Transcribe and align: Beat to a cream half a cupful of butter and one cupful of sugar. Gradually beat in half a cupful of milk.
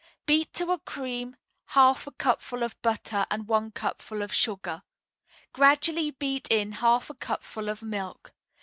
Beat 0.25 0.51
to 0.53 0.71
a 0.71 0.79
cream 0.79 1.35
half 1.77 2.07
a 2.07 2.11
cupful 2.11 2.63
of 2.63 2.75
butter 2.81 3.27
and 3.29 3.47
one 3.47 3.69
cupful 3.69 4.23
of 4.23 4.33
sugar. 4.33 4.81
Gradually 5.53 6.09
beat 6.09 6.47
in 6.49 6.71
half 6.71 7.11
a 7.11 7.13
cupful 7.13 7.69
of 7.69 7.83
milk. 7.83 8.33